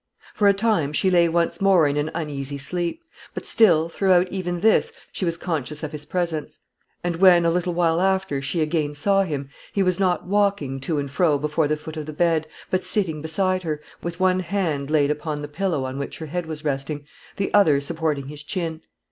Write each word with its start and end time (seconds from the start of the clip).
For 0.33 0.47
a 0.47 0.53
time 0.55 0.93
she 0.93 1.11
lay 1.11 1.29
once 1.29 1.61
more 1.61 1.87
in 1.87 1.95
an 1.95 2.09
uneasy 2.15 2.57
sleep; 2.57 3.03
but 3.35 3.45
still, 3.45 3.87
throughout 3.87 4.27
even 4.31 4.61
this, 4.61 4.91
she 5.11 5.25
was 5.25 5.37
conscious 5.37 5.83
of 5.83 5.91
his 5.91 6.07
presence; 6.07 6.57
and 7.03 7.17
when, 7.17 7.45
a 7.45 7.51
little 7.51 7.75
while 7.75 8.01
after, 8.01 8.41
she 8.41 8.61
again 8.63 8.95
saw 8.95 9.21
him, 9.21 9.49
he 9.71 9.83
was 9.83 9.99
not 9.99 10.25
walking 10.25 10.79
to 10.79 10.97
and 10.97 11.11
fro 11.11 11.37
before 11.37 11.67
the 11.67 11.77
foot 11.77 11.97
of 11.97 12.07
the 12.07 12.13
bed, 12.13 12.47
but 12.71 12.83
sitting 12.83 13.21
beside 13.21 13.61
her, 13.61 13.79
with 14.01 14.19
one 14.19 14.39
hand 14.39 14.89
laid 14.89 15.11
upon 15.11 15.43
the 15.43 15.47
pillow 15.47 15.85
on 15.85 15.99
which 15.99 16.17
her 16.17 16.25
head 16.25 16.47
was 16.47 16.65
resting, 16.65 17.05
the 17.37 17.53
other 17.53 17.79
supporting 17.79 18.27
his 18.27 18.41
chin. 18.41 18.81